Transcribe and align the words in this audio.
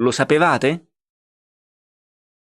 Lo 0.00 0.12
sapevate? 0.12 0.92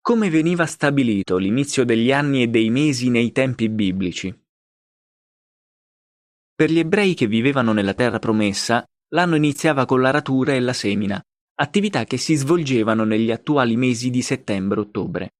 Come 0.00 0.28
veniva 0.28 0.66
stabilito 0.66 1.36
l'inizio 1.36 1.84
degli 1.84 2.10
anni 2.10 2.42
e 2.42 2.48
dei 2.48 2.68
mesi 2.68 3.10
nei 3.10 3.30
tempi 3.30 3.68
biblici? 3.68 4.36
Per 6.52 6.68
gli 6.68 6.80
ebrei 6.80 7.14
che 7.14 7.28
vivevano 7.28 7.72
nella 7.72 7.94
terra 7.94 8.18
promessa, 8.18 8.84
l'anno 9.10 9.36
iniziava 9.36 9.86
con 9.86 10.00
l'aratura 10.00 10.54
e 10.54 10.58
la 10.58 10.72
semina, 10.72 11.22
attività 11.60 12.02
che 12.02 12.16
si 12.16 12.34
svolgevano 12.34 13.04
negli 13.04 13.30
attuali 13.30 13.76
mesi 13.76 14.10
di 14.10 14.20
settembre-ottobre. 14.20 15.34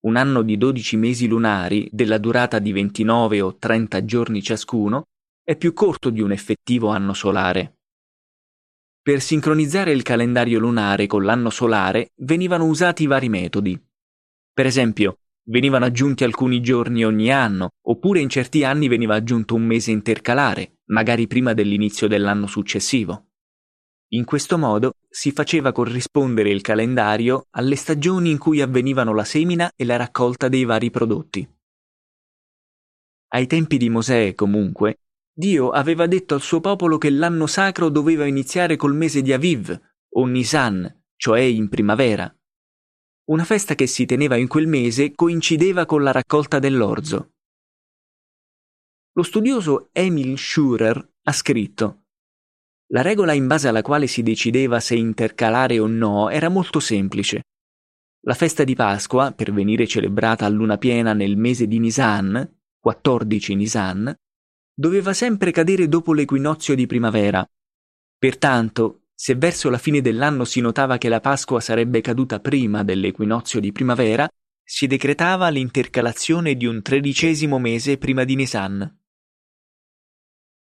Un 0.00 0.16
anno 0.16 0.42
di 0.42 0.58
12 0.58 0.96
mesi 0.98 1.26
lunari, 1.26 1.88
della 1.90 2.18
durata 2.18 2.58
di 2.58 2.70
29 2.70 3.40
o 3.40 3.56
30 3.56 4.04
giorni 4.04 4.42
ciascuno, 4.42 5.04
è 5.42 5.56
più 5.56 5.72
corto 5.72 6.10
di 6.10 6.20
un 6.20 6.32
effettivo 6.32 6.88
anno 6.88 7.14
solare. 7.14 7.78
Per 9.04 9.20
sincronizzare 9.20 9.90
il 9.90 10.04
calendario 10.04 10.60
lunare 10.60 11.08
con 11.08 11.24
l'anno 11.24 11.50
solare 11.50 12.12
venivano 12.18 12.66
usati 12.66 13.06
vari 13.06 13.28
metodi. 13.28 13.76
Per 14.52 14.64
esempio, 14.64 15.18
venivano 15.48 15.86
aggiunti 15.86 16.22
alcuni 16.22 16.60
giorni 16.60 17.04
ogni 17.04 17.32
anno, 17.32 17.70
oppure 17.88 18.20
in 18.20 18.28
certi 18.28 18.62
anni 18.62 18.86
veniva 18.86 19.16
aggiunto 19.16 19.56
un 19.56 19.64
mese 19.64 19.90
intercalare, 19.90 20.78
magari 20.90 21.26
prima 21.26 21.52
dell'inizio 21.52 22.06
dell'anno 22.06 22.46
successivo. 22.46 23.30
In 24.10 24.24
questo 24.24 24.56
modo 24.56 24.92
si 25.08 25.32
faceva 25.32 25.72
corrispondere 25.72 26.50
il 26.50 26.60
calendario 26.60 27.46
alle 27.50 27.74
stagioni 27.74 28.30
in 28.30 28.38
cui 28.38 28.60
avvenivano 28.60 29.12
la 29.14 29.24
semina 29.24 29.72
e 29.74 29.84
la 29.84 29.96
raccolta 29.96 30.46
dei 30.46 30.64
vari 30.64 30.90
prodotti. 30.90 31.44
Ai 33.30 33.48
tempi 33.48 33.78
di 33.78 33.88
Mosè, 33.88 34.36
comunque, 34.36 34.98
Dio 35.34 35.70
aveva 35.70 36.06
detto 36.06 36.34
al 36.34 36.42
suo 36.42 36.60
popolo 36.60 36.98
che 36.98 37.08
l'anno 37.08 37.46
sacro 37.46 37.88
doveva 37.88 38.26
iniziare 38.26 38.76
col 38.76 38.94
mese 38.94 39.22
di 39.22 39.32
Aviv, 39.32 39.80
o 40.14 40.26
Nisan, 40.26 41.04
cioè 41.16 41.40
in 41.40 41.70
primavera. 41.70 42.34
Una 43.30 43.44
festa 43.44 43.74
che 43.74 43.86
si 43.86 44.04
teneva 44.04 44.36
in 44.36 44.46
quel 44.46 44.66
mese 44.66 45.12
coincideva 45.14 45.86
con 45.86 46.02
la 46.02 46.12
raccolta 46.12 46.58
dell'orzo. 46.58 47.30
Lo 49.14 49.22
studioso 49.22 49.88
Emil 49.92 50.36
Schurer 50.36 51.12
ha 51.22 51.32
scritto 51.32 52.04
La 52.88 53.00
regola 53.00 53.32
in 53.32 53.46
base 53.46 53.68
alla 53.68 53.82
quale 53.82 54.06
si 54.06 54.22
decideva 54.22 54.80
se 54.80 54.96
intercalare 54.96 55.78
o 55.78 55.86
no 55.86 56.28
era 56.28 56.50
molto 56.50 56.78
semplice. 56.78 57.42
La 58.24 58.34
festa 58.34 58.64
di 58.64 58.74
Pasqua, 58.74 59.32
per 59.32 59.52
venire 59.52 59.86
celebrata 59.86 60.44
a 60.44 60.48
luna 60.48 60.76
piena 60.76 61.12
nel 61.14 61.36
mese 61.36 61.66
di 61.66 61.78
Nisan, 61.78 62.60
14 62.80 63.54
Nisan, 63.54 64.14
doveva 64.82 65.12
sempre 65.12 65.52
cadere 65.52 65.86
dopo 65.86 66.12
l'equinozio 66.12 66.74
di 66.74 66.86
primavera. 66.86 67.48
Pertanto, 68.18 69.02
se 69.14 69.36
verso 69.36 69.70
la 69.70 69.78
fine 69.78 70.00
dell'anno 70.00 70.44
si 70.44 70.60
notava 70.60 70.98
che 70.98 71.08
la 71.08 71.20
Pasqua 71.20 71.60
sarebbe 71.60 72.00
caduta 72.00 72.40
prima 72.40 72.82
dell'equinozio 72.82 73.60
di 73.60 73.70
primavera, 73.70 74.28
si 74.64 74.88
decretava 74.88 75.48
l'intercalazione 75.50 76.56
di 76.56 76.66
un 76.66 76.82
tredicesimo 76.82 77.60
mese 77.60 77.96
prima 77.96 78.24
di 78.24 78.34
Nisan. 78.34 78.98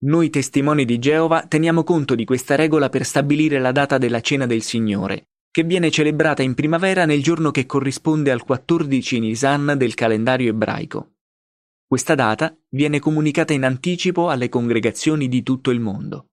Noi 0.00 0.30
testimoni 0.30 0.84
di 0.84 0.98
Geova 0.98 1.46
teniamo 1.46 1.84
conto 1.84 2.16
di 2.16 2.24
questa 2.24 2.56
regola 2.56 2.88
per 2.88 3.04
stabilire 3.04 3.60
la 3.60 3.70
data 3.70 3.98
della 3.98 4.20
cena 4.20 4.46
del 4.46 4.62
Signore, 4.62 5.28
che 5.48 5.62
viene 5.62 5.92
celebrata 5.92 6.42
in 6.42 6.54
primavera 6.54 7.04
nel 7.04 7.22
giorno 7.22 7.52
che 7.52 7.66
corrisponde 7.66 8.32
al 8.32 8.42
14 8.42 9.20
Nisan 9.20 9.74
del 9.76 9.94
calendario 9.94 10.50
ebraico. 10.50 11.11
Questa 11.92 12.14
data 12.14 12.58
viene 12.70 13.00
comunicata 13.00 13.52
in 13.52 13.64
anticipo 13.64 14.30
alle 14.30 14.48
congregazioni 14.48 15.28
di 15.28 15.42
tutto 15.42 15.70
il 15.70 15.78
mondo. 15.78 16.30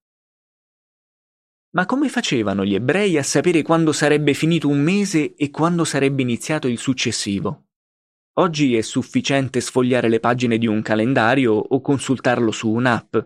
Ma 1.71 1.85
come 1.85 2.07
facevano 2.07 2.63
gli 2.63 2.75
ebrei 2.75 3.17
a 3.17 3.23
sapere 3.23 3.61
quando 3.61 3.91
sarebbe 3.91 4.33
finito 4.33 4.69
un 4.69 4.79
mese 4.79 5.35
e 5.35 5.49
quando 5.49 5.83
sarebbe 5.83 6.21
iniziato 6.21 6.69
il 6.69 6.77
successivo? 6.77 7.71
Oggi 8.35 8.77
è 8.77 8.79
sufficiente 8.79 9.59
sfogliare 9.59 10.07
le 10.07 10.21
pagine 10.21 10.57
di 10.57 10.65
un 10.65 10.81
calendario 10.81 11.55
o 11.55 11.81
consultarlo 11.81 12.51
su 12.51 12.69
un'app, 12.69 13.17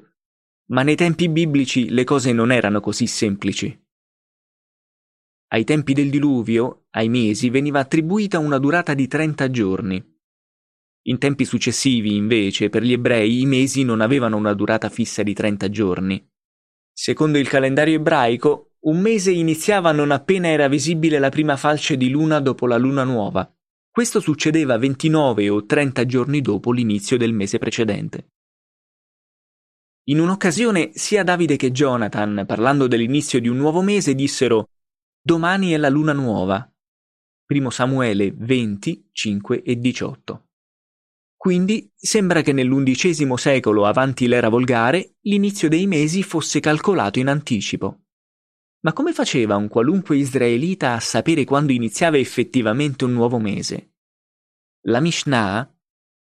ma 0.71 0.81
nei 0.81 0.95
tempi 0.95 1.29
biblici 1.29 1.89
le 1.89 2.03
cose 2.03 2.33
non 2.33 2.51
erano 2.51 2.79
così 2.79 3.05
semplici. 3.05 3.79
Ai 5.49 5.63
tempi 5.65 5.93
del 5.93 6.09
diluvio, 6.09 6.87
ai 6.93 7.09
mesi 7.09 7.51
veniva 7.51 7.79
attribuita 7.79 8.39
una 8.39 8.57
durata 8.57 8.95
di 8.95 9.05
30 9.05 9.51
giorni, 9.51 10.12
in 11.03 11.17
tempi 11.17 11.45
successivi, 11.45 12.15
invece, 12.15 12.69
per 12.69 12.83
gli 12.83 12.93
ebrei 12.93 13.41
i 13.41 13.45
mesi 13.45 13.83
non 13.83 14.01
avevano 14.01 14.37
una 14.37 14.53
durata 14.53 14.89
fissa 14.89 15.23
di 15.23 15.33
30 15.33 15.69
giorni. 15.69 16.29
Secondo 16.93 17.37
il 17.37 17.47
calendario 17.47 17.95
ebraico, 17.95 18.75
un 18.81 18.99
mese 18.99 19.31
iniziava 19.31 19.91
non 19.91 20.11
appena 20.11 20.47
era 20.47 20.67
visibile 20.67 21.19
la 21.19 21.29
prima 21.29 21.57
falce 21.57 21.97
di 21.97 22.09
luna 22.09 22.39
dopo 22.39 22.67
la 22.67 22.77
luna 22.77 23.03
nuova. 23.03 23.51
Questo 23.89 24.19
succedeva 24.19 24.77
29 24.77 25.49
o 25.49 25.65
30 25.65 26.05
giorni 26.05 26.41
dopo 26.41 26.71
l'inizio 26.71 27.17
del 27.17 27.33
mese 27.33 27.57
precedente. 27.57 28.27
In 30.05 30.19
un'occasione 30.19 30.91
sia 30.93 31.23
Davide 31.23 31.55
che 31.55 31.71
Jonathan, 31.71 32.43
parlando 32.45 32.87
dell'inizio 32.87 33.39
di 33.39 33.47
un 33.47 33.57
nuovo 33.57 33.81
mese, 33.81 34.15
dissero 34.15 34.67
Domani 35.21 35.71
è 35.71 35.77
la 35.77 35.89
luna 35.89 36.11
nuova. 36.11 36.69
1 37.47 37.69
Samuele 37.69 38.33
20, 38.35 39.09
5 39.11 39.61
e 39.63 39.75
18. 39.77 40.47
Quindi 41.43 41.91
sembra 41.93 42.41
che 42.41 42.53
nell'undicesimo 42.53 43.35
secolo 43.35 43.85
avanti 43.85 44.27
l'era 44.27 44.47
volgare 44.47 45.15
l'inizio 45.23 45.67
dei 45.67 45.87
mesi 45.87 46.23
fosse 46.23 46.61
calcolato 46.61 47.19
in 47.19 47.27
anticipo. 47.27 48.03
Ma 48.85 48.93
come 48.93 49.11
faceva 49.11 49.57
un 49.57 49.67
qualunque 49.67 50.15
israelita 50.15 50.93
a 50.93 51.01
sapere 51.01 51.43
quando 51.43 51.73
iniziava 51.73 52.17
effettivamente 52.17 53.03
un 53.03 53.11
nuovo 53.11 53.39
mese? 53.39 53.95
La 54.83 55.01
Mishnah, 55.01 55.69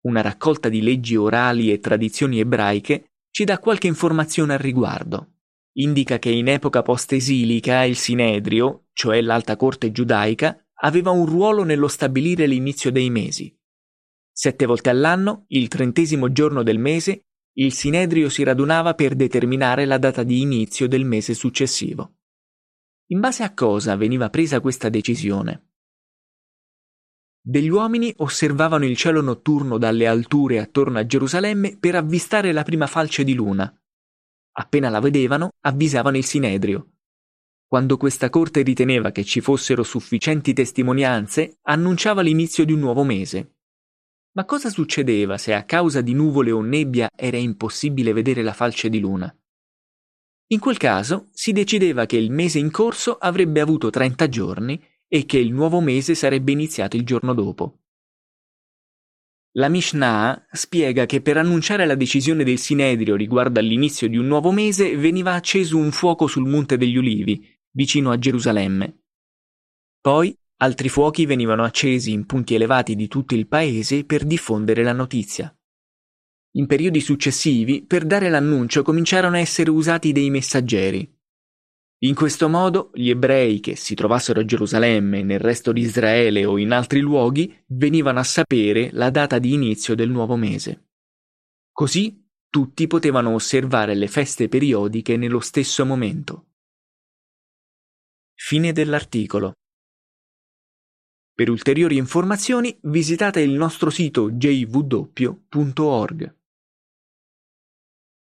una 0.09 0.23
raccolta 0.23 0.69
di 0.69 0.83
leggi 0.83 1.15
orali 1.15 1.71
e 1.71 1.79
tradizioni 1.79 2.41
ebraiche, 2.41 3.13
ci 3.31 3.45
dà 3.45 3.61
qualche 3.61 3.87
informazione 3.87 4.55
al 4.55 4.59
riguardo. 4.59 5.35
Indica 5.75 6.19
che 6.19 6.31
in 6.31 6.49
epoca 6.49 6.83
post-esilica 6.83 7.85
il 7.85 7.95
Sinedrio, 7.95 8.89
cioè 8.93 9.21
l'alta 9.21 9.55
corte 9.55 9.93
giudaica, 9.93 10.67
aveva 10.81 11.13
un 11.13 11.27
ruolo 11.27 11.63
nello 11.63 11.87
stabilire 11.87 12.49
l'inizio 12.49 12.91
dei 12.91 13.09
mesi. 13.09 13.57
Sette 14.33 14.65
volte 14.65 14.89
all'anno, 14.89 15.45
il 15.49 15.69
trentesimo 15.69 16.33
giorno 16.33 16.63
del 16.63 16.79
mese, 16.79 17.27
il 17.55 17.73
Sinedrio 17.73 18.31
si 18.31 18.43
radunava 18.43 18.95
per 18.95 19.15
determinare 19.15 19.85
la 19.85 19.99
data 19.99 20.23
di 20.23 20.41
inizio 20.41 20.89
del 20.89 21.05
mese 21.05 21.35
successivo. 21.35 22.15
In 23.09 23.21
base 23.21 23.43
a 23.43 23.53
cosa 23.53 23.95
veniva 23.95 24.31
presa 24.31 24.61
questa 24.61 24.89
decisione? 24.89 25.67
Degli 27.45 27.69
uomini 27.69 28.13
osservavano 28.19 28.87
il 28.87 28.97
cielo 28.97 29.21
notturno 29.21 29.77
dalle 29.77 30.07
alture 30.07 30.61
attorno 30.61 30.99
a 30.99 31.05
Gerusalemme 31.05 31.77
per 31.77 31.97
avvistare 31.97 32.53
la 32.53 32.63
prima 32.63 32.87
falce 32.87 33.25
di 33.25 33.35
luna. 33.35 33.71
Appena 34.53 34.89
la 34.89 35.01
vedevano, 35.01 35.51
avvisavano 35.61 36.17
il 36.17 36.25
Sinedrio. 36.25 36.93
Quando 37.67 37.97
questa 37.97 38.31
corte 38.31 38.63
riteneva 38.63 39.11
che 39.11 39.25
ci 39.25 39.41
fossero 39.41 39.83
sufficienti 39.83 40.55
testimonianze, 40.55 41.59
annunciava 41.63 42.23
l'inizio 42.23 42.65
di 42.65 42.73
un 42.73 42.79
nuovo 42.79 43.03
mese. 43.03 43.57
Ma 44.35 44.47
cosa 44.47 44.71
succedeva 44.71 45.37
se 45.37 45.53
a 45.53 45.65
causa 45.65 46.01
di 46.01 46.15
nuvole 46.15 46.51
o 46.51 46.63
nebbia 46.63 47.11
era 47.15 47.37
impossibile 47.37 48.15
vedere 48.15 48.43
la 48.43 48.55
falce 48.55 48.89
di 48.89 48.99
luna? 48.99 49.35
In 50.53 50.59
quel 50.59 50.79
caso 50.79 51.29
si 51.33 51.53
decideva 51.53 52.07
che 52.07 52.17
il 52.17 52.31
mese 52.31 52.59
in 52.59 52.71
corso 52.71 53.17
avrebbe 53.17 53.61
avuto 53.61 53.91
30 53.91 54.29
giorni 54.29 54.83
e 55.07 55.27
che 55.27 55.39
il 55.39 55.53
nuovo 55.53 55.81
mese 55.81 56.15
sarebbe 56.15 56.53
iniziato 56.53 56.97
il 56.97 57.05
giorno 57.05 57.35
dopo. 57.35 57.81
La 59.57 59.69
Mishnah 59.69 60.47
spiega 60.51 61.05
che 61.05 61.21
per 61.21 61.37
annunciare 61.37 61.85
la 61.85 61.95
decisione 61.95 62.43
del 62.43 62.57
Sinedrio 62.57 63.17
riguardo 63.17 63.61
all'inizio 63.61 64.09
di 64.09 64.17
un 64.17 64.27
nuovo 64.27 64.51
mese 64.51 64.97
veniva 64.97 65.35
acceso 65.35 65.77
un 65.77 65.93
fuoco 65.93 66.27
sul 66.27 66.49
Monte 66.49 66.79
degli 66.79 66.97
Ulivi, 66.97 67.47
vicino 67.73 68.11
a 68.11 68.19
Gerusalemme. 68.19 69.03
Poi 70.01 70.35
Altri 70.63 70.89
fuochi 70.89 71.27
venivano 71.27 71.65
accesi 71.65 72.13
in 72.13 72.25
punti 72.25 72.55
elevati 72.55 72.95
di 72.95 73.09
tutto 73.09 73.35
il 73.35 73.49
paese 73.49 74.05
per 74.05 74.23
diffondere 74.23 74.85
la 74.85 74.93
notizia. 74.93 75.53
In 76.53 76.67
periodi 76.67 77.01
successivi, 77.01 77.85
per 77.85 78.05
dare 78.05 78.29
l'annuncio 78.29 78.83
cominciarono 78.83 79.35
a 79.35 79.41
essere 79.41 79.71
usati 79.71 80.13
dei 80.13 80.31
messaggeri. 80.31 81.19
In 82.03 82.15
questo 82.15 82.49
modo, 82.49 82.93
gli 82.95 83.11
ebrei 83.11 83.59
che 83.59 83.75
si 83.75 83.97
trovassero 83.97 84.39
a 84.39 84.45
Gerusalemme, 84.45 85.25
nel 85.25 85.41
resto 85.41 85.73
di 85.73 85.81
Israele 85.81 86.45
o 86.45 86.57
in 86.59 86.71
altri 86.71 87.01
luoghi, 87.01 87.53
venivano 87.67 88.21
a 88.21 88.25
sapere 88.25 88.91
la 88.93 89.11
data 89.11 89.41
di 89.41 89.55
inizio 89.55 89.97
del 89.97 90.11
nuovo 90.11 90.37
mese. 90.37 90.91
Così 91.73 92.25
tutti 92.49 92.87
potevano 92.87 93.35
osservare 93.35 93.97
le 93.97 94.07
feste 94.07 94.47
periodiche 94.47 95.17
nello 95.17 95.41
stesso 95.41 95.85
momento. 95.85 96.51
Fine 98.35 98.73
dell'articolo. 98.73 99.55
Per 101.35 101.49
ulteriori 101.49 101.97
informazioni 101.97 102.79
visitate 102.83 103.41
il 103.41 103.53
nostro 103.53 103.89
sito 103.89 104.31
jw.org. 104.31 106.37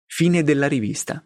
Fine 0.07 0.44
della 0.44 0.68
rivista. 0.68 1.24